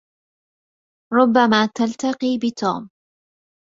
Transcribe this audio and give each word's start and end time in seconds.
ربما 1.13 1.69
تلتقي 1.75 2.37
بتوم. 2.37 2.89